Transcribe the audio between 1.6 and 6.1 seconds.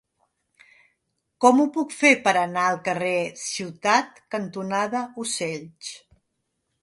ho puc fer per anar al carrer Ciutat cantonada Ocells?